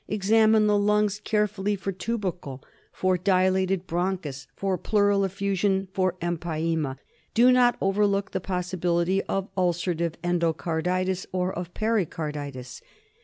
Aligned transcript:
Examine 0.07 0.65
the 0.65 0.79
lungs 0.79 1.21
carefully 1.23 1.75
for 1.75 1.91
tubercle, 1.91 2.63
for 2.91 3.19
dilated 3.19 3.85
bronchus, 3.85 4.47
for 4.55 4.75
pleural 4.75 5.23
effusion, 5.23 5.89
for 5.93 6.15
empyema. 6.23 6.97
Do 7.35 7.51
not 7.51 7.77
overlook 7.79 8.31
the 8.31 8.39
possibility 8.41 9.21
of 9.25 9.53
ulcerative 9.55 10.15
endocarditis 10.23 11.27
or 11.31 11.53
of 11.53 11.75
pericarditis. 11.75 12.81